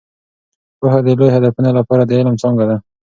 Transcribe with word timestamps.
پوهه 0.79 0.99
د 1.05 1.07
لوی 1.17 1.29
هدفونو 1.35 1.69
لپاره 1.79 2.03
د 2.05 2.11
علم 2.19 2.35
څانګه 2.41 2.65
ده. 2.69 2.77